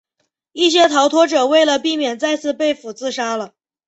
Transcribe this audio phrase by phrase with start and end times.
[0.53, 3.53] 一些逃脱者为避免再次被俘自杀了。